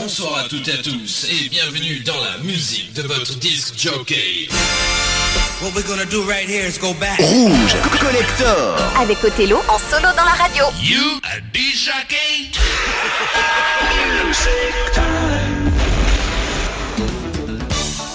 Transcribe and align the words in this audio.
bonsoir 0.00 0.38
à 0.38 0.48
toutes 0.48 0.66
et 0.68 0.72
à 0.72 0.78
tous 0.78 1.26
et 1.30 1.48
bienvenue 1.50 2.00
dans 2.00 2.18
la 2.20 2.38
musique 2.42 2.94
de 2.94 3.02
votre 3.02 3.38
disque 3.38 3.74
jockey. 3.76 4.48
What 5.60 5.72
we're 5.74 5.86
gonna 5.86 6.06
do 6.06 6.22
right 6.22 6.48
here 6.48 6.66
is 6.66 6.78
go 6.78 6.94
back. 6.94 7.18
Rouge 7.18 7.76
Collector. 8.00 8.76
Avec 8.98 9.22
Othello 9.22 9.58
en 9.68 9.78
solo 9.78 10.08
dans 10.16 10.24
la 10.24 10.32
radio. 10.42 10.64
You 10.82 11.20
a 11.24 11.40
jockey? 11.52 12.50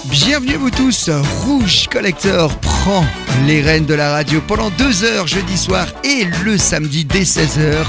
Bienvenue 0.09 0.55
à 0.55 0.57
vous 0.57 0.71
tous, 0.71 1.11
Rouge 1.43 1.87
Collector 1.91 2.57
prend 2.59 3.05
les 3.45 3.61
rênes 3.61 3.85
de 3.85 3.93
la 3.93 4.11
radio 4.11 4.41
pendant 4.47 4.71
deux 4.71 5.03
heures 5.03 5.27
jeudi 5.27 5.57
soir 5.57 5.85
et 6.03 6.25
le 6.43 6.57
samedi 6.57 7.05
dès 7.05 7.23
16h. 7.23 7.85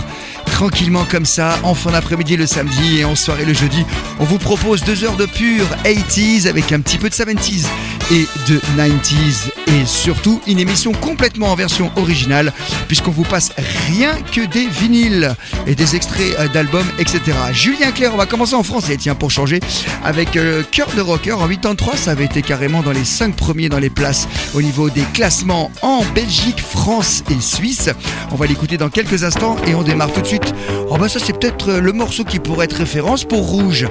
Tranquillement 0.56 1.04
comme 1.04 1.26
ça, 1.26 1.58
en 1.64 1.74
fin 1.74 1.90
d'après-midi 1.90 2.34
le 2.38 2.46
samedi 2.46 3.00
et 3.00 3.04
en 3.04 3.14
soirée 3.14 3.44
le 3.44 3.52
jeudi, 3.52 3.84
on 4.18 4.24
vous 4.24 4.38
propose 4.38 4.82
deux 4.84 5.04
heures 5.04 5.18
de 5.18 5.26
pure 5.26 5.66
80s 5.84 6.48
avec 6.48 6.72
un 6.72 6.80
petit 6.80 6.96
peu 6.96 7.10
de 7.10 7.14
70s 7.14 7.66
et 8.10 8.26
de 8.48 8.58
90s 8.76 9.50
et 9.66 9.84
surtout 9.84 10.40
une 10.46 10.60
émission 10.60 10.92
complètement 10.92 11.48
en 11.48 11.56
version 11.56 11.90
originale 11.96 12.52
puisqu'on 12.86 13.10
vous 13.10 13.24
passe 13.24 13.52
rien 13.88 14.14
que 14.32 14.46
des 14.46 14.66
vinyles 14.66 15.34
et 15.66 15.74
des 15.74 15.96
extraits 15.96 16.34
euh, 16.38 16.48
d'albums, 16.48 16.86
etc. 16.98 17.20
Julien 17.52 17.90
Clerc, 17.90 18.14
on 18.14 18.16
va 18.16 18.26
commencer 18.26 18.54
en 18.54 18.62
français, 18.62 18.96
tiens, 18.96 19.14
pour 19.14 19.30
changer, 19.30 19.60
avec 20.04 20.36
euh, 20.36 20.62
Cœur 20.70 20.88
de 20.96 21.00
Rocker 21.00 21.32
en 21.32 21.48
83, 21.48 21.96
ça 21.96 22.12
avait 22.12 22.24
été 22.24 22.42
carrément 22.42 22.82
dans 22.82 22.92
les 22.92 23.04
5 23.04 23.34
premiers 23.34 23.68
dans 23.68 23.78
les 23.78 23.90
places 23.90 24.28
au 24.54 24.62
niveau 24.62 24.88
des 24.88 25.04
classements 25.12 25.70
en 25.82 26.02
Belgique, 26.14 26.60
France 26.60 27.24
et 27.30 27.40
Suisse. 27.40 27.90
On 28.30 28.36
va 28.36 28.46
l'écouter 28.46 28.76
dans 28.76 28.88
quelques 28.88 29.24
instants 29.24 29.56
et 29.66 29.74
on 29.74 29.82
démarre 29.82 30.12
tout 30.12 30.20
de 30.20 30.26
suite. 30.26 30.54
Oh 30.90 30.96
bah 30.96 31.08
ça 31.08 31.18
c'est 31.18 31.36
peut-être 31.36 31.70
euh, 31.70 31.80
le 31.80 31.92
morceau 31.92 32.24
qui 32.24 32.38
pourrait 32.38 32.66
être 32.66 32.76
référence 32.76 33.24
pour 33.24 33.46
Rouge. 33.46 33.86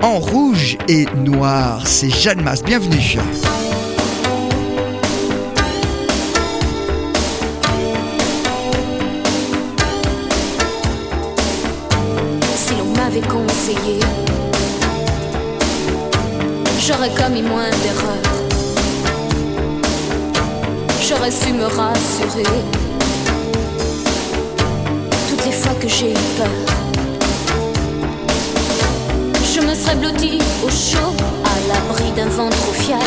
En 0.00 0.18
rouge 0.18 0.78
et 0.88 1.06
noir, 1.16 1.86
c'est 1.86 2.10
Jeanne 2.10 2.42
Masse, 2.42 2.62
bienvenue. 2.62 3.18
Si 12.56 12.74
l'on 12.76 12.86
m'avait 12.96 13.20
conseillé, 13.20 14.00
j'aurais 16.80 17.10
commis 17.10 17.42
moins 17.42 17.70
d'erreurs. 17.82 18.38
J'aurais 21.08 21.30
su 21.30 21.52
me 21.52 21.64
rassurer 21.64 22.42
toutes 25.28 25.46
les 25.46 25.52
fois 25.52 25.74
que 25.80 25.88
j'ai 25.88 26.10
eu 26.10 26.22
peur. 26.36 26.97
Je 29.68 29.74
me 29.74 29.78
serais 29.78 29.96
blottie 29.96 30.38
au 30.64 30.70
chaud, 30.70 31.12
à 31.44 31.68
l'abri 31.68 32.10
d'un 32.12 32.30
vent 32.30 32.48
trop 32.48 32.72
fier, 32.72 32.98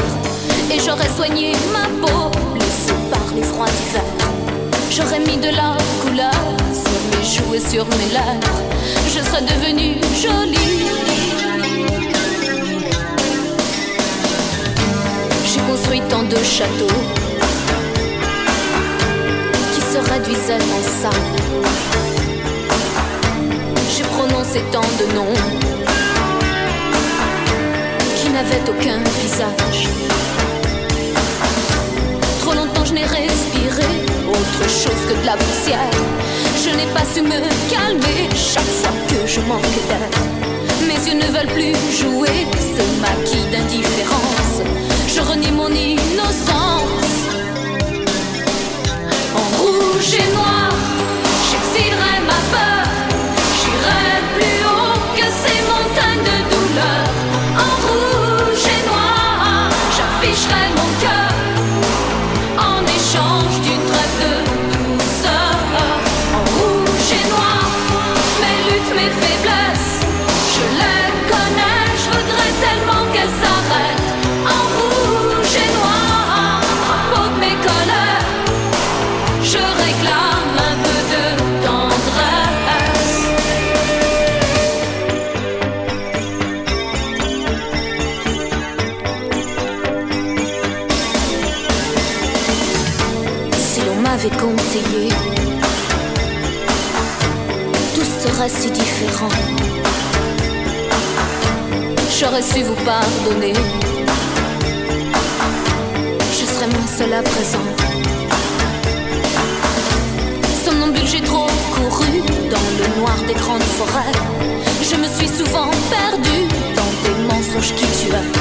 et 0.72 0.80
j'aurais 0.80 1.10
soigné 1.10 1.54
ma 1.74 1.88
peau, 2.06 2.30
blessée 2.54 2.94
par 3.10 3.34
les 3.36 3.42
froids 3.42 3.66
d'hiver. 3.66 4.04
J'aurais 4.92 5.22
mis 5.22 5.38
de 5.38 5.50
la 5.56 5.76
couleur 6.04 6.32
sur 6.72 7.02
mes 7.10 7.26
joues 7.26 7.56
et 7.56 7.68
sur 7.68 7.84
mes 7.88 8.14
lèvres. 8.14 8.62
Je 9.08 9.24
serais 9.24 9.42
devenue 9.42 9.96
jolie. 10.22 10.86
J'ai 15.48 15.62
construit 15.62 16.02
tant 16.10 16.22
de 16.22 16.38
châteaux 16.44 17.02
qui 19.74 19.82
se 19.82 19.98
réduisaient 20.14 20.62
en 20.62 21.02
sable. 21.02 21.16
J'ai 23.98 24.04
prononcé 24.04 24.62
tant 24.72 24.82
de 25.00 25.16
noms 25.16 25.81
qui 28.42 28.48
n'avaient 28.48 28.70
aucun 28.70 29.00
visage. 29.20 29.88
Trop 32.40 32.54
longtemps 32.54 32.86
je 32.86 32.94
n'ai 32.94 33.04
respiré 33.04 33.88
autre 34.28 34.64
chose 34.70 35.02
que 35.08 35.20
de 35.22 35.26
la 35.26 35.36
poussière. 35.36 35.92
Je 36.64 36.70
n'ai 36.70 36.88
pas 36.94 37.06
su 37.14 37.22
me 37.22 37.40
calmer 37.70 38.30
chaque 38.36 38.64
fois 38.64 38.94
que 39.10 39.28
je 39.28 39.42
manque 39.42 39.62
d'air. 39.88 40.10
Mes 40.88 41.00
yeux 41.08 41.18
ne 41.18 41.26
veulent 41.26 41.54
plus 41.54 41.76
jouer 42.00 42.48
ce 42.58 42.84
maquis 43.02 43.46
d'indifférence. 43.52 44.62
Je 45.08 45.22
renie 45.22 45.52
mon 45.52 45.70
innocence. 45.70 47.16
En 49.36 49.62
rouge 49.62 50.14
et 50.14 50.34
noir, 50.34 50.72
j'exilerai 51.50 52.20
ma 52.26 52.40
peur. 52.54 52.88
J'irai 53.60 54.08
plus 54.36 54.60
haut 54.66 55.00
que 55.16 55.28
ces 55.42 55.60
montagnes 55.72 56.24
de 56.24 56.56
douleur. 56.56 57.11
J'aurais 102.32 102.44
su 102.44 102.64
vous 102.64 102.76
pardonner. 102.86 103.52
Je 106.32 106.46
serais 106.46 106.68
moins 106.68 106.88
seule 106.98 107.14
à 107.14 107.22
présent. 107.22 107.66
Somnambule, 110.64 111.08
j'ai 111.08 111.20
trop 111.20 111.48
couru 111.74 112.22
dans 112.50 112.68
le 112.80 113.02
noir 113.02 113.18
des 113.28 113.34
grandes 113.34 113.70
forêts. 113.78 114.14
Je 114.82 114.96
me 114.96 115.08
suis 115.18 115.28
souvent 115.28 115.72
perdue 115.90 116.48
dans 116.74 116.92
des 117.04 117.16
mensonges 117.34 117.76
qui 117.76 117.86
tuaient. 118.00 118.32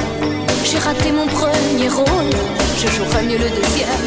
J'ai 0.65 0.79
raté 0.79 1.11
mon 1.11 1.27
premier 1.27 1.89
rôle, 1.89 2.31
je 2.79 2.87
jouerai 2.93 3.25
mieux 3.25 3.39
le 3.39 3.51
deuxième. 3.51 4.07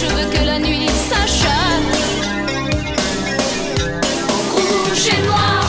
Je 0.00 0.06
veux 0.14 0.30
que 0.30 0.46
la 0.46 0.60
nuit 0.60 0.88
s'achève. 1.08 1.88
Rouge 4.54 5.08
et 5.08 5.26
noir, 5.26 5.61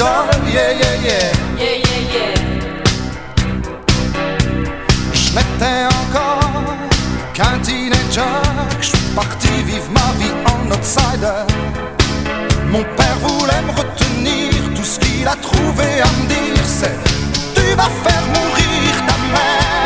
yeah, 0.00 0.70
yeah, 0.72 0.94
yeah. 1.04 1.32
Yeah, 1.58 1.76
yeah, 1.86 2.14
yeah. 2.14 2.34
Je 5.12 5.34
m'étais 5.34 5.84
encore 6.00 6.64
qu'un 7.34 7.58
teenager, 7.62 8.22
je 8.80 8.86
suis 8.86 9.14
parti 9.14 9.48
vivre 9.66 9.90
ma 9.92 10.12
vie 10.18 10.32
en 10.46 10.70
outsider. 10.72 11.44
Mon 12.70 12.82
père 12.96 13.18
voulait 13.22 13.62
me 13.62 13.72
retenir, 13.72 14.52
tout 14.74 14.84
ce 14.84 14.98
qu'il 15.00 15.26
a 15.28 15.36
trouvé 15.36 16.00
à 16.00 16.06
me 16.06 16.26
dire, 16.28 16.64
c'est 16.64 16.96
Tu 17.54 17.74
vas 17.76 17.90
faire 18.04 18.24
mourir 18.34 18.92
ta 19.06 19.16
mère. 19.32 19.79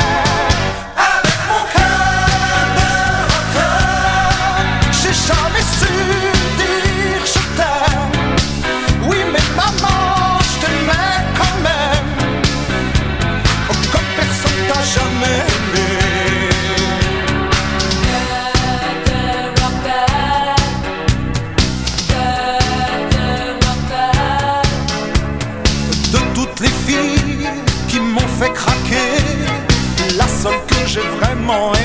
j'ai 30.95 31.01
vraiment 31.01 31.75
aimé 31.75 31.84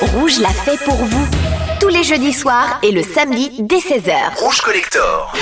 Rouge 0.00 0.38
l'a 0.38 0.50
fait 0.50 0.78
pour 0.84 0.94
vous. 0.94 1.26
Tous 1.80 1.88
les 1.88 2.04
jeudis 2.04 2.32
soirs 2.32 2.78
et 2.84 2.92
le 2.92 3.02
samedi 3.02 3.50
dès 3.58 3.78
16h. 3.78 4.36
Rouge 4.36 4.60
Collector. 4.60 5.32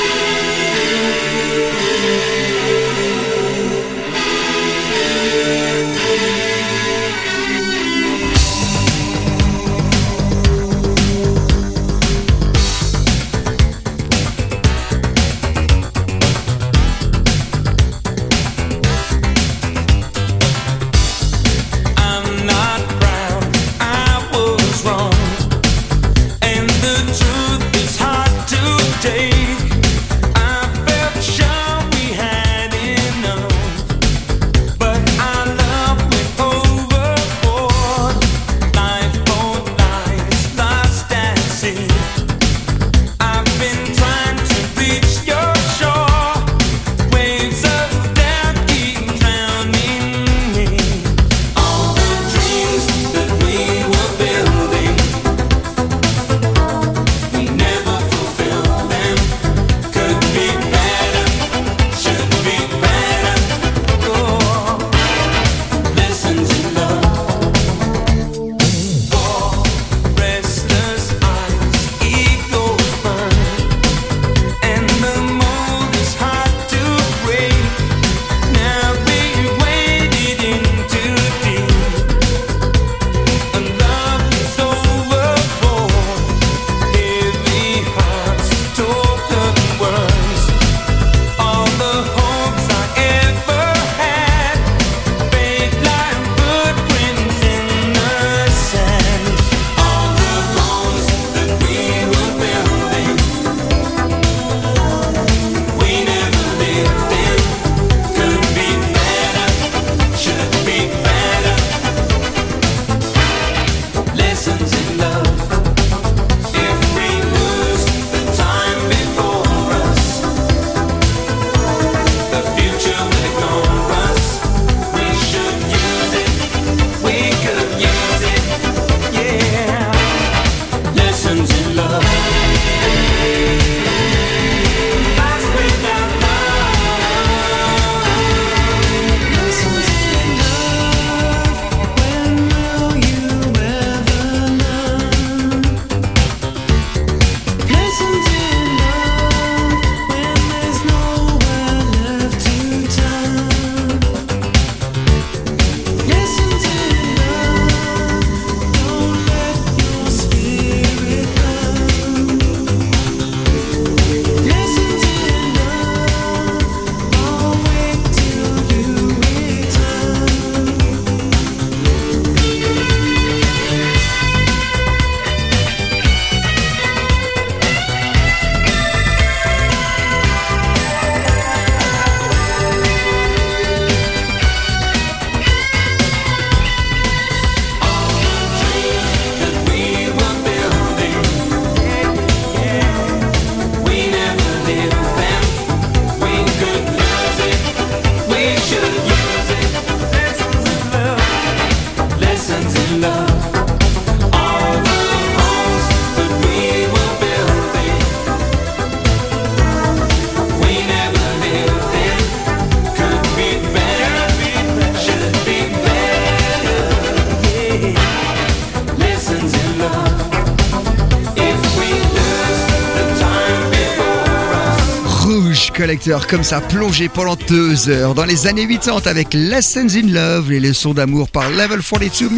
comme 226.29 226.45
ça 226.45 226.61
plongé 226.61 227.09
pendant 227.09 227.35
deux 227.49 227.89
heures 227.89 228.15
dans 228.15 228.25
les 228.25 228.47
années 228.47 228.69
80 228.69 229.11
avec 229.11 229.35
Lessons 229.35 229.89
in 229.93 230.07
Love, 230.07 230.51
les 230.51 230.61
leçons 230.61 230.95
d'amour 230.95 231.29
par 231.29 231.51
Level 231.51 231.81
42 231.83 232.29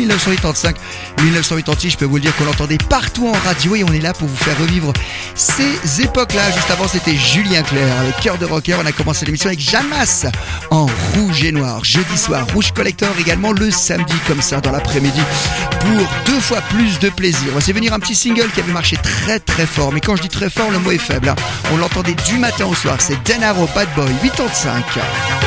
1985-1986. 1.18 1.90
Je 1.90 1.96
peux 1.98 2.06
vous 2.06 2.16
le 2.16 2.22
dire 2.22 2.34
qu'on 2.36 2.46
l'entendait 2.46 2.78
partout 2.88 3.28
en 3.28 3.32
radio 3.32 3.74
et 3.74 3.84
on 3.84 3.92
est 3.92 4.00
là 4.00 4.14
pour 4.14 4.26
vous 4.26 4.36
faire 4.36 4.58
revivre 4.58 4.94
ces 5.34 6.00
époques-là. 6.02 6.50
Juste 6.52 6.70
avant, 6.70 6.88
c'était 6.88 7.14
Julien 7.14 7.62
Clerc 7.62 7.98
avec 8.00 8.16
Cœur 8.20 8.38
de 8.38 8.46
Rocker. 8.46 8.76
On 8.82 8.86
a 8.86 8.92
commencé 8.92 9.26
l'émission 9.26 9.48
avec 9.48 9.60
Jamas 9.60 10.26
en 10.70 10.86
rouge 11.14 11.44
et 11.44 11.52
noir. 11.52 11.84
Jeudi 11.84 12.16
soir, 12.16 12.46
Rouge 12.54 12.72
Collector 12.72 13.10
également 13.20 13.52
le 13.52 13.70
samedi 13.70 14.14
comme 14.26 14.40
ça 14.40 14.62
dans 14.62 14.72
l'après-midi 14.72 15.20
pour 15.80 16.08
deux 16.26 16.40
fois 16.40 16.60
plus 16.62 16.98
de 16.98 17.08
plaisir. 17.10 17.52
On 17.54 17.60
venir 17.72 17.92
un 17.92 18.00
petit 18.00 18.14
single 18.14 18.50
qui 18.50 18.60
avait 18.60 18.72
marché 18.72 18.96
très 18.96 19.38
très 19.40 19.66
fort, 19.66 19.92
mais 19.92 20.00
quand 20.00 20.16
je 20.16 20.22
dis 20.22 20.28
très 20.28 20.50
fort, 20.50 20.70
le 20.70 20.78
mot 20.78 20.90
est 20.90 20.98
faible. 20.98 21.28
Hein. 21.28 21.36
On 21.72 21.76
l'entendait 21.76 22.16
du 22.26 22.38
matin 22.38 22.66
au 22.66 22.74
soir, 22.74 22.96
c'est 23.00 23.22
Denaro 23.24 23.68
Bad 23.74 23.88
Boy 23.94 24.12
85. 24.22 25.37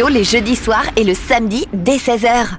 les 0.00 0.24
jeudis 0.24 0.56
soirs 0.56 0.86
et 0.96 1.04
le 1.04 1.14
samedi 1.14 1.66
dès 1.72 1.96
16h. 1.96 2.58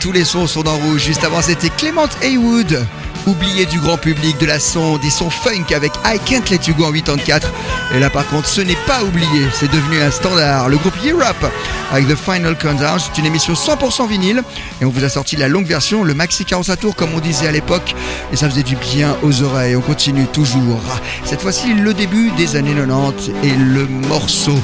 tous 0.00 0.12
les 0.12 0.24
sons 0.24 0.46
sont 0.46 0.66
en 0.66 0.76
rouge. 0.76 1.02
Juste 1.02 1.24
avant, 1.24 1.42
c'était 1.42 1.70
Clément 1.70 2.08
Haywood. 2.22 2.86
Oublié 3.26 3.66
du 3.66 3.78
grand 3.80 3.98
public, 3.98 4.38
de 4.38 4.46
la 4.46 4.58
sonde, 4.58 5.00
des 5.00 5.10
sons 5.10 5.30
funk 5.30 5.74
avec 5.74 5.92
I 6.04 6.18
Can't 6.24 6.48
Let 6.50 6.60
You 6.66 6.74
Go 6.74 6.86
en 6.86 6.92
84. 6.92 7.52
Et 7.94 8.00
là, 8.00 8.08
par 8.08 8.26
contre, 8.28 8.48
ce 8.48 8.60
n'est 8.60 8.78
pas 8.86 9.02
oublié, 9.02 9.48
c'est 9.52 9.70
devenu 9.70 10.00
un 10.00 10.10
standard. 10.10 10.68
Le 10.68 10.78
groupe 10.78 10.94
Europe 11.04 11.52
avec 11.92 12.08
The 12.08 12.16
Final 12.16 12.56
Countdown. 12.56 12.98
C'est 12.98 13.18
une 13.18 13.26
émission 13.26 13.54
100% 13.54 14.08
vinyle 14.08 14.42
et 14.80 14.84
on 14.84 14.90
vous 14.90 15.04
a 15.04 15.08
sorti 15.08 15.36
la 15.36 15.48
longue 15.48 15.66
version, 15.66 16.04
le 16.04 16.14
maxi 16.14 16.44
45 16.44 16.76
tours 16.76 16.96
comme 16.96 17.10
on 17.14 17.20
disait 17.20 17.46
à 17.48 17.52
l'époque 17.52 17.94
et 18.32 18.36
ça 18.36 18.48
faisait 18.48 18.62
du 18.62 18.76
bien 18.76 19.16
aux 19.22 19.42
oreilles. 19.42 19.76
On 19.76 19.80
continue 19.80 20.26
toujours. 20.26 20.80
Cette 21.24 21.40
fois-ci, 21.40 21.72
le 21.74 21.94
début 21.94 22.30
des 22.32 22.56
années 22.56 22.74
90 22.74 23.30
et 23.42 23.50
le 23.50 23.86
morceau 23.86 24.58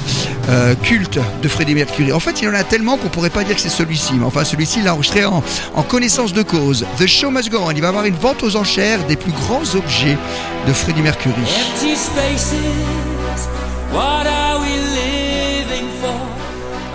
euh, 0.49 0.75
culte 0.75 1.19
de 1.43 1.49
Freddie 1.49 1.75
Mercury. 1.75 2.13
En 2.13 2.21
fait, 2.21 2.41
il 2.43 2.45
y 2.45 2.49
en 2.49 2.55
a 2.55 2.65
tellement 2.65 2.97
qu'on 2.97 3.09
pourrait 3.09 3.31
pas 3.31 3.45
dire 3.45 3.55
que 3.57 3.61
c'est 3.63 3.69
celui-ci, 3.69 4.15
mais 4.15 4.25
enfin 4.27 4.45
celui-ci 4.45 4.83
l'a 4.83 4.95
enregistré 4.95 5.25
en, 5.25 5.43
en 5.75 5.83
connaissance 5.83 6.33
de 6.33 6.43
cause. 6.43 6.85
The 6.99 7.07
Show 7.07 7.31
Must 7.31 7.51
Go 7.51 7.59
On. 7.63 7.71
Il 7.71 7.81
va 7.81 7.87
y 7.87 7.89
avoir 7.89 8.05
une 8.05 8.17
vente 8.17 8.43
aux 8.43 8.57
enchères 8.57 9.05
des 9.07 9.17
plus 9.17 9.33
grands 9.33 9.63
objets 9.75 10.17
de 10.67 10.73
Freddie 10.73 11.03
Mercury. 11.03 11.35
Empty 11.35 11.97
spaces, 11.97 12.53
what 13.93 14.27
are 14.27 14.61
we 14.61 15.04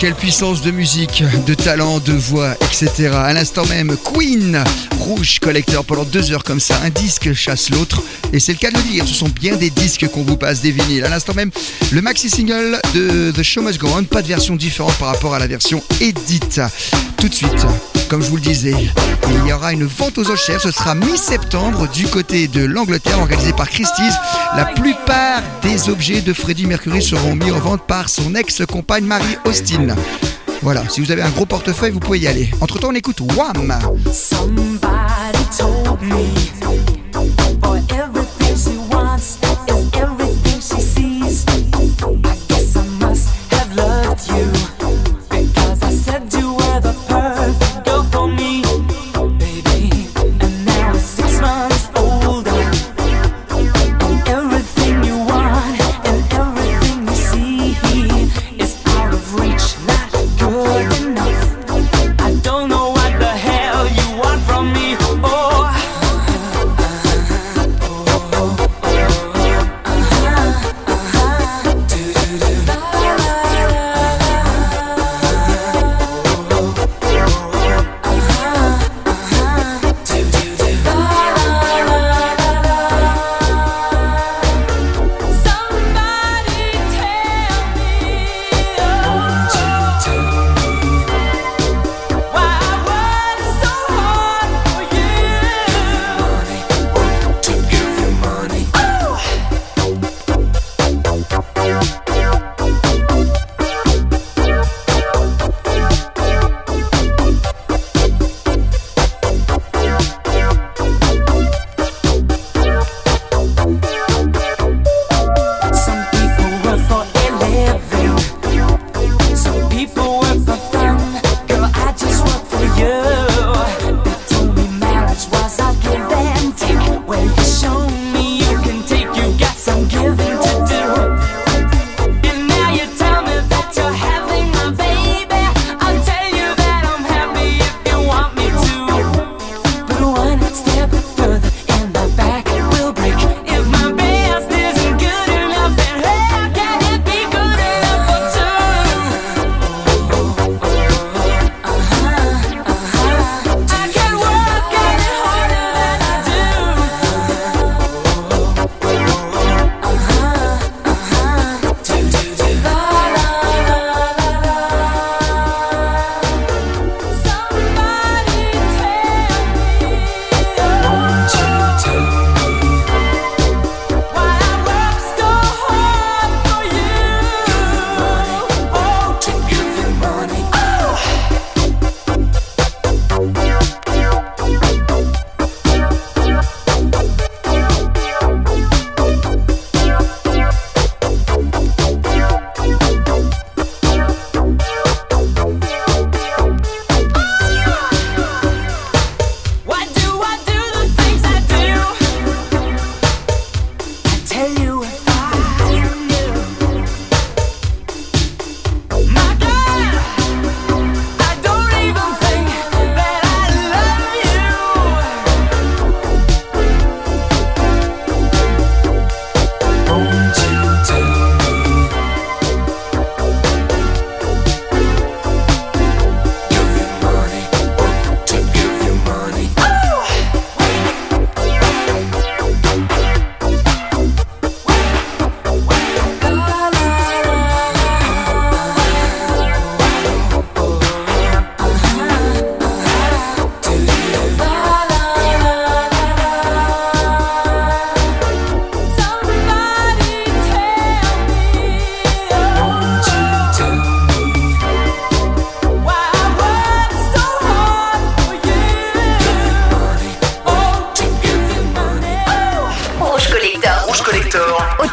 Quelle 0.00 0.14
puissance 0.14 0.62
de 0.62 0.70
musique, 0.70 1.22
de 1.46 1.52
talent, 1.52 1.98
de 1.98 2.14
voix, 2.14 2.54
etc. 2.62 3.10
À 3.12 3.34
l'instant 3.34 3.66
même, 3.66 3.94
Queen, 4.02 4.64
Rouge 4.98 5.38
Collector 5.38 5.84
pendant 5.84 6.04
deux 6.04 6.32
heures 6.32 6.44
comme 6.44 6.60
ça, 6.60 6.80
un 6.82 6.88
disque 6.88 7.34
chasse 7.34 7.68
l'autre. 7.68 8.02
Et 8.32 8.40
c'est 8.40 8.52
le 8.52 8.58
cas 8.58 8.70
de 8.70 8.78
le 8.78 8.82
dire, 8.84 9.06
ce 9.06 9.12
sont 9.12 9.28
bien 9.28 9.56
des 9.56 9.68
disques 9.68 10.08
qu'on 10.08 10.22
vous 10.22 10.38
passe, 10.38 10.62
des 10.62 10.70
vinyles. 10.70 11.04
À 11.04 11.10
l'instant 11.10 11.34
même, 11.34 11.50
le 11.92 12.00
maxi 12.00 12.30
single 12.30 12.80
de 12.94 13.32
The 13.32 13.42
Show 13.42 13.60
Must 13.60 13.78
Go 13.78 13.88
On, 13.94 14.04
pas 14.04 14.22
de 14.22 14.28
version 14.28 14.56
différente 14.56 14.94
par 14.94 15.08
rapport 15.08 15.34
à 15.34 15.38
la 15.38 15.46
version 15.46 15.82
édite. 16.00 16.62
Tout 17.18 17.28
de 17.28 17.34
suite, 17.34 17.66
comme 18.08 18.22
je 18.22 18.30
vous 18.30 18.36
le 18.36 18.42
disais, 18.42 18.74
il 19.28 19.48
y 19.48 19.52
aura 19.52 19.72
une 19.72 19.84
vente 19.84 20.18
aux 20.18 20.30
enchères, 20.30 20.60
ce 20.60 20.70
sera 20.70 20.94
mi-septembre 20.94 21.88
du 21.90 22.06
côté 22.06 22.48
de 22.48 22.64
l'Angleterre, 22.64 23.18
organisée 23.18 23.52
par 23.52 23.68
Christie's. 23.68 24.14
La 24.56 24.66
plupart 24.66 25.42
des 25.62 25.88
objets 25.88 26.20
de 26.20 26.32
Freddie 26.32 26.66
Mercury 26.66 27.02
seront 27.02 27.34
mis 27.34 27.50
en 27.50 27.58
vente 27.58 27.82
par 27.86 28.08
son 28.08 28.34
ex-compagne 28.34 29.04
Marie 29.04 29.36
Austin. 29.44 29.94
Voilà, 30.62 30.82
si 30.88 31.00
vous 31.00 31.10
avez 31.10 31.22
un 31.22 31.30
gros 31.30 31.46
portefeuille, 31.46 31.90
vous 31.90 32.00
pouvez 32.00 32.20
y 32.20 32.26
aller. 32.26 32.50
Entre 32.60 32.78
temps, 32.78 32.88
on 32.90 32.94
écoute 32.94 33.20
Wham! 33.36 33.74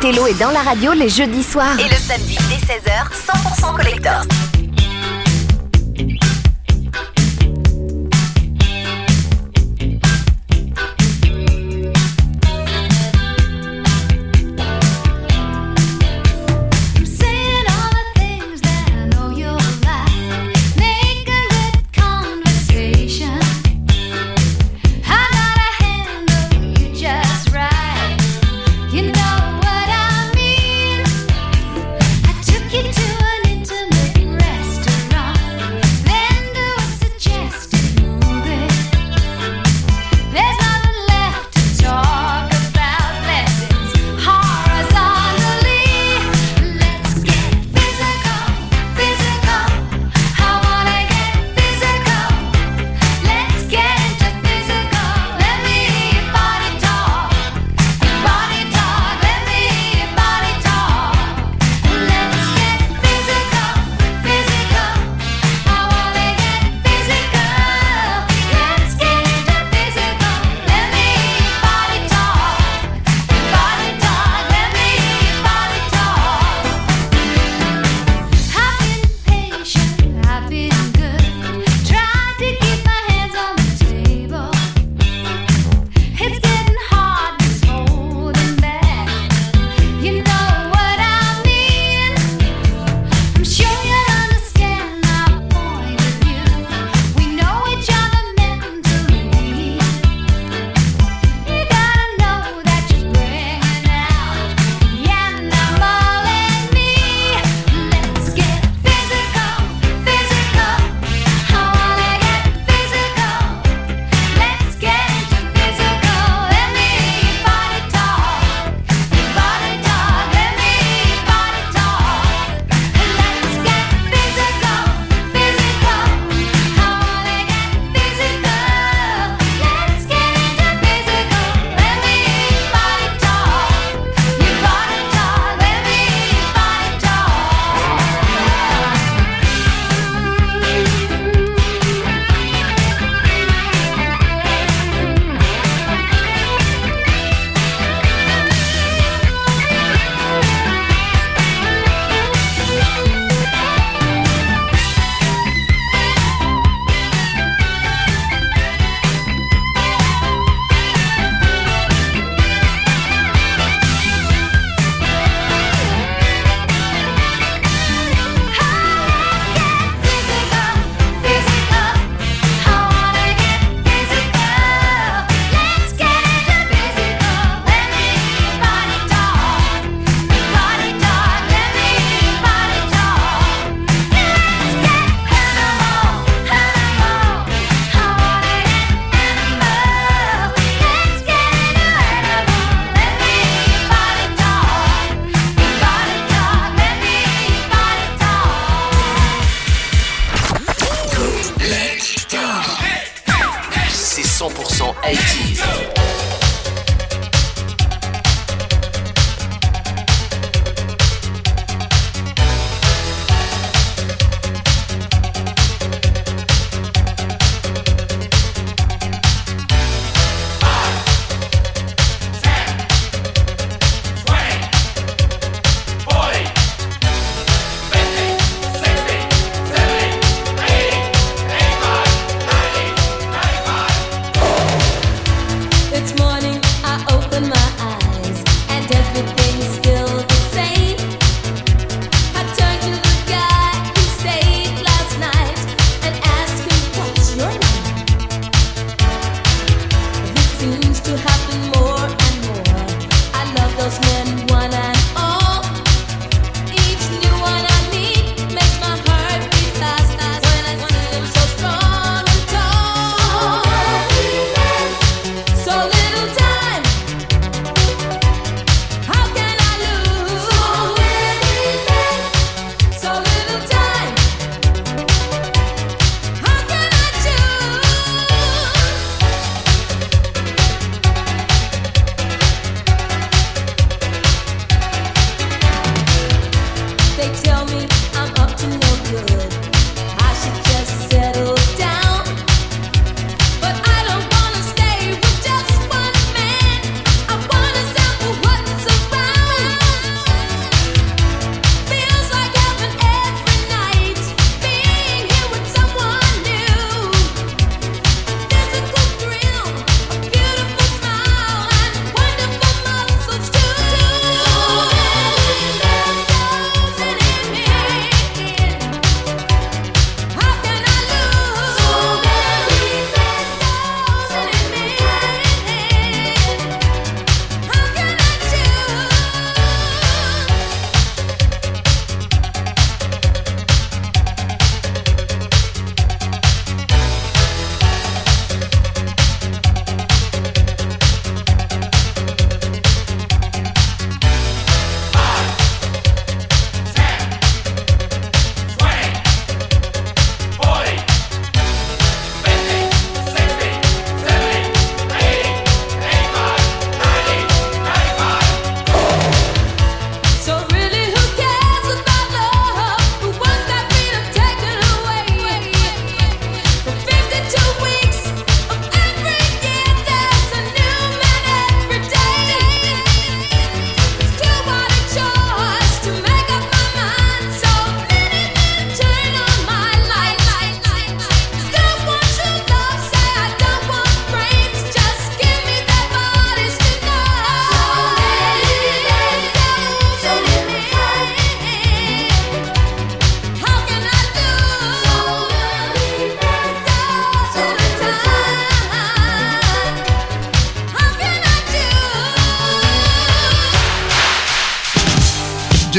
Othello 0.03 0.25
est 0.25 0.39
dans 0.39 0.49
la 0.49 0.61
radio 0.61 0.93
les 0.93 1.09
jeudis 1.09 1.43
soirs. 1.43 1.79
Et 1.79 1.87
le 1.87 1.95
samedi 1.95 2.35
dès 2.49 2.55
16h, 2.55 3.69
100% 3.69 3.75
collector. 3.75 4.23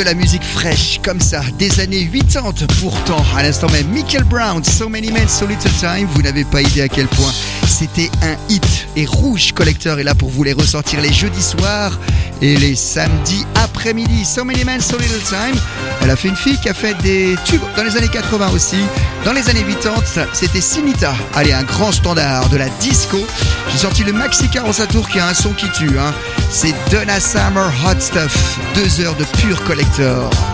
De 0.02 0.08
la 0.08 0.14
musique 0.14 0.42
fraîche, 0.42 1.00
comme 1.04 1.20
ça, 1.20 1.42
des 1.58 1.78
années 1.78 2.10
80 2.10 2.66
pourtant. 2.80 3.24
À 3.36 3.42
l'instant 3.42 3.68
même, 3.70 3.86
Michael 3.88 4.24
Brown, 4.24 4.62
So 4.64 4.88
Many 4.88 5.12
Men, 5.12 5.28
So 5.28 5.46
Little 5.46 5.70
Time. 5.78 6.08
Vous 6.12 6.22
n'avez 6.22 6.44
pas 6.44 6.60
idée 6.60 6.82
à 6.82 6.88
quel 6.88 7.06
point 7.06 7.30
c'était 7.68 8.10
un 8.22 8.36
hit. 8.48 8.88
Et 8.96 9.06
Rouge 9.06 9.52
Collector 9.52 10.00
est 10.00 10.02
là 10.02 10.14
pour 10.16 10.28
vous 10.28 10.42
les 10.42 10.54
ressortir 10.54 11.00
les 11.00 11.12
jeudis 11.12 11.42
soirs 11.42 11.98
et 12.40 12.56
les 12.56 12.74
samedis 12.74 13.46
après-midi. 13.54 14.24
So 14.24 14.44
Many 14.44 14.64
Men, 14.64 14.80
So 14.80 14.98
Little 14.98 15.20
Time. 15.20 15.60
Elle 16.02 16.10
a 16.10 16.16
fait 16.16 16.28
une 16.28 16.36
fille 16.36 16.58
qui 16.58 16.68
a 16.68 16.74
fait 16.74 16.94
des 17.02 17.36
tubes 17.44 17.62
dans 17.76 17.84
les 17.84 17.96
années 17.96 18.08
80 18.08 18.50
aussi. 18.52 18.78
Dans 19.24 19.32
les 19.32 19.48
années 19.48 19.64
80, 19.64 20.26
c'était 20.32 20.60
Sinita. 20.60 21.14
Allez, 21.34 21.52
un 21.52 21.62
grand 21.62 21.92
standard 21.92 22.48
de 22.48 22.56
la 22.56 22.68
disco. 22.80 23.24
J'ai 23.70 23.78
sorti 23.78 24.02
le 24.02 24.12
Maxi 24.12 24.48
45 24.48 24.86
tours 24.88 25.08
qui 25.08 25.20
a 25.20 25.28
un 25.28 25.34
son 25.34 25.52
qui 25.52 25.70
tue. 25.70 25.96
Hein. 25.98 26.12
C'est 26.54 26.74
Donna 26.90 27.18
Summer 27.18 27.72
Hot 27.82 27.98
Stuff. 27.98 28.58
Deux 28.74 29.00
heures 29.00 29.16
de 29.16 29.24
pur 29.40 29.64
collector. 29.64 30.51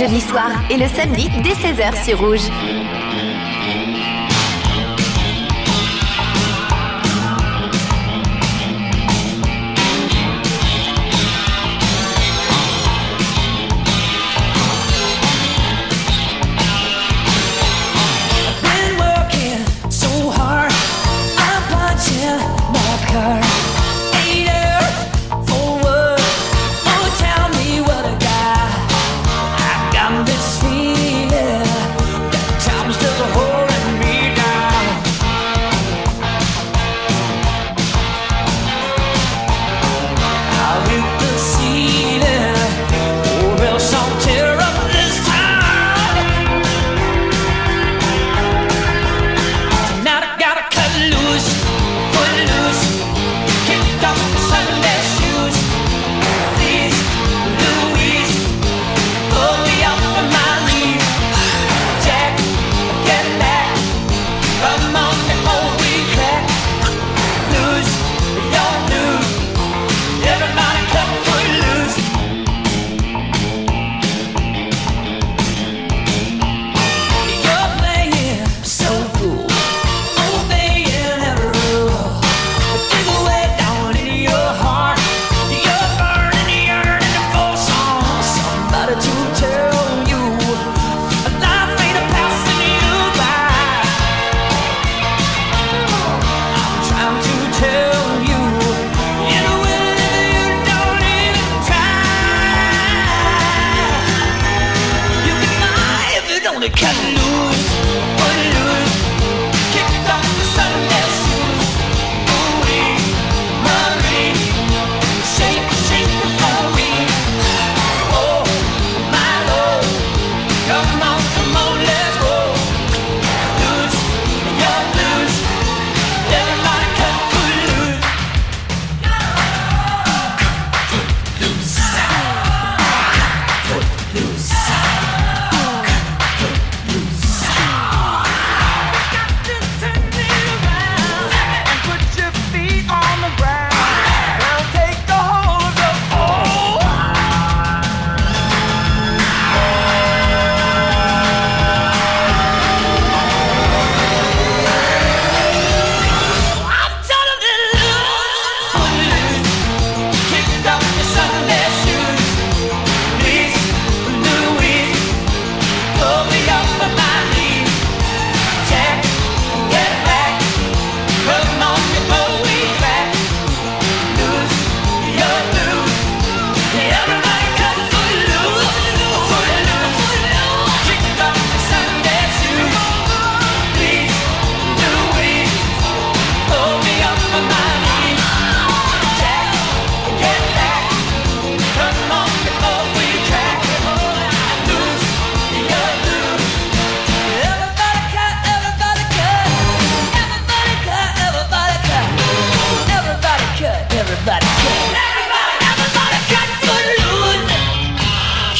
jeudi 0.00 0.20
soir 0.22 0.50
et 0.70 0.78
le 0.78 0.88
samedi 0.88 1.28
dès 1.42 1.50
16h 1.50 2.04
sur 2.04 2.20
Rouge. 2.20 2.48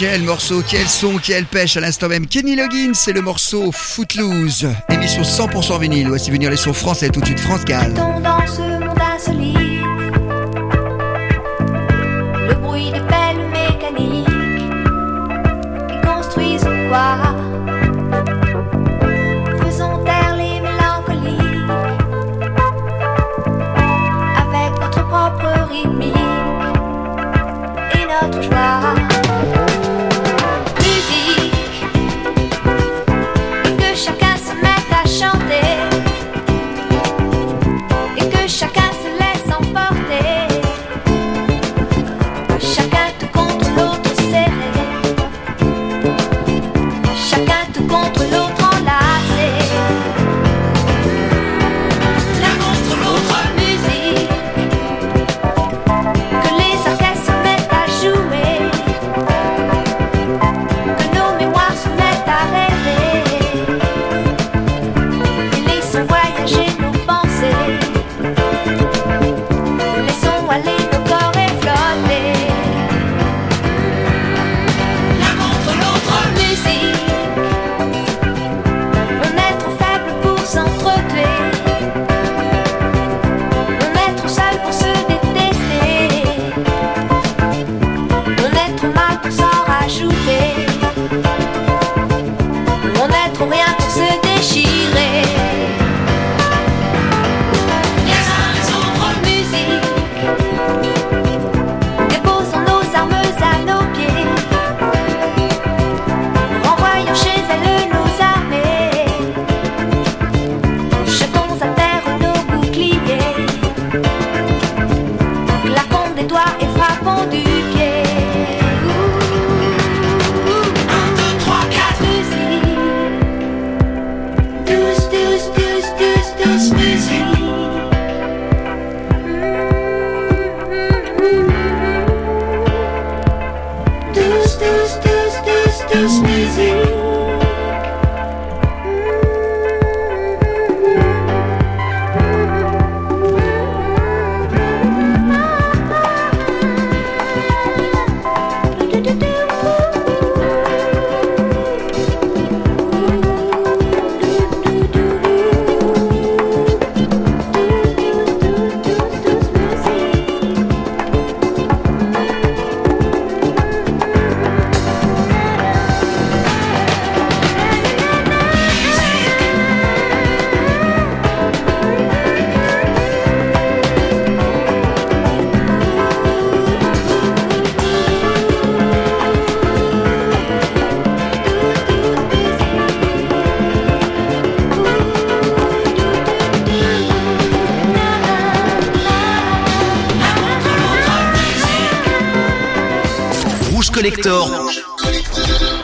Quel 0.00 0.22
morceau, 0.22 0.62
quel 0.66 0.88
son, 0.88 1.18
quelle 1.18 1.44
pêche 1.44 1.76
à 1.76 1.80
l'instant 1.80 2.08
même. 2.08 2.26
Kenny 2.26 2.56
Loggins, 2.56 2.94
c'est 2.94 3.12
le 3.12 3.20
morceau 3.20 3.70
Footloose. 3.70 4.66
Émission 4.88 5.20
100% 5.20 5.78
vinyle. 5.78 6.08
Voici 6.08 6.30
venir 6.30 6.50
les 6.50 6.56
sons 6.56 6.72
français 6.72 7.10
tout 7.10 7.20
de 7.20 7.26
suite. 7.26 7.38
France 7.38 7.66
Gall. 7.66 7.92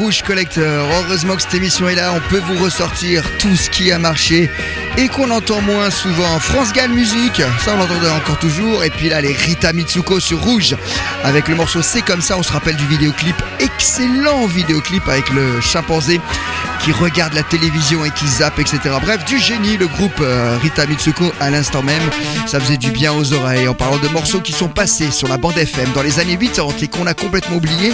Rouge 0.00 0.22
Collector. 0.22 0.88
Heureusement 1.04 1.36
que 1.36 1.42
cette 1.42 1.52
émission 1.52 1.86
est 1.86 1.94
là, 1.94 2.14
on 2.14 2.20
peut 2.30 2.40
vous 2.40 2.64
ressortir 2.64 3.22
tout 3.38 3.54
ce 3.54 3.68
qui 3.68 3.92
a 3.92 3.98
marché 3.98 4.48
et 4.96 5.08
qu'on 5.08 5.30
entend 5.30 5.60
moins 5.60 5.90
souvent. 5.90 6.40
France 6.40 6.72
Gall 6.72 6.90
Musique, 6.90 7.42
ça 7.62 7.74
on 7.74 7.76
l'entendait 7.76 8.08
encore 8.08 8.38
toujours. 8.38 8.82
Et 8.82 8.88
puis 8.88 9.10
là, 9.10 9.20
les 9.20 9.34
Rita 9.34 9.74
Mitsuko 9.74 10.18
sur 10.18 10.42
Rouge 10.42 10.74
avec 11.22 11.48
le 11.48 11.54
morceau 11.54 11.82
C'est 11.82 12.00
comme 12.00 12.22
ça. 12.22 12.38
On 12.38 12.42
se 12.42 12.50
rappelle 12.50 12.76
du 12.76 12.86
vidéoclip, 12.86 13.36
excellent 13.58 14.46
vidéoclip 14.46 15.06
avec 15.06 15.28
le 15.34 15.60
chimpanzé 15.60 16.18
qui 16.82 16.92
regarde 16.92 17.34
la 17.34 17.42
télévision 17.42 18.02
et 18.02 18.10
qui 18.10 18.26
zappe, 18.26 18.58
etc. 18.58 18.78
Bref, 19.02 19.26
du 19.26 19.38
génie, 19.38 19.76
le 19.76 19.86
groupe 19.86 20.18
euh, 20.22 20.56
Rita 20.62 20.86
Mitsuko 20.86 21.30
à 21.40 21.50
l'instant 21.50 21.82
même. 21.82 22.02
Ça 22.46 22.58
faisait 22.58 22.78
du 22.78 22.90
bien 22.90 23.12
aux 23.12 23.34
oreilles 23.34 23.68
en 23.68 23.74
parlant 23.74 23.98
de 23.98 24.08
morceaux 24.08 24.40
qui 24.40 24.52
sont 24.52 24.68
passés 24.68 25.10
sur 25.10 25.28
la 25.28 25.36
bande 25.36 25.58
FM 25.58 25.92
dans 25.94 26.02
les 26.02 26.20
années 26.20 26.38
80 26.38 26.76
et 26.80 26.88
qu'on 26.88 27.06
a 27.06 27.12
complètement 27.12 27.56
oublié. 27.56 27.92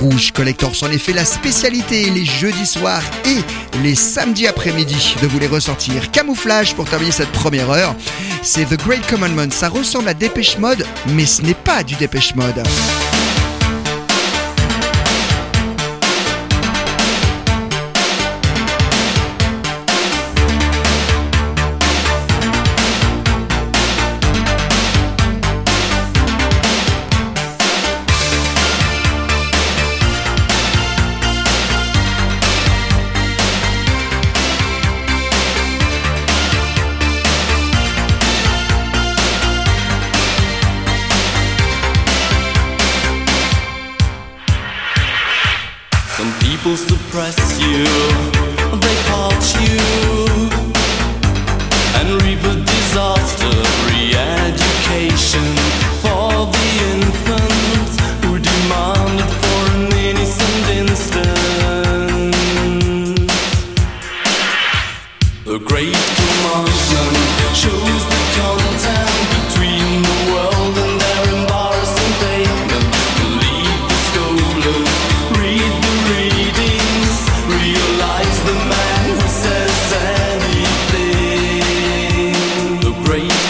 Rouge 0.00 0.32
Collector 0.32 0.74
s'en 0.74 0.90
est 0.90 0.98
fait 0.98 1.12
la 1.12 1.24
spécialité 1.24 2.10
les 2.10 2.24
jeudis 2.24 2.66
soirs 2.66 3.02
et 3.24 3.38
les 3.82 3.94
samedis 3.94 4.46
après-midi 4.46 5.16
de 5.20 5.26
vous 5.26 5.38
les 5.38 5.46
ressortir. 5.46 6.10
Camouflage 6.10 6.74
pour 6.74 6.88
terminer 6.88 7.10
cette 7.10 7.32
première 7.32 7.70
heure. 7.70 7.94
C'est 8.42 8.64
The 8.64 8.78
Great 8.78 9.06
Commandment. 9.08 9.50
Ça 9.50 9.68
ressemble 9.68 10.08
à 10.08 10.14
Dépêche 10.14 10.58
Mode, 10.58 10.86
mais 11.08 11.26
ce 11.26 11.42
n'est 11.42 11.54
pas 11.54 11.82
du 11.82 11.96
Dépêche 11.96 12.34
Mode. 12.34 12.62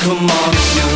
Come 0.00 0.30
on, 0.30 0.87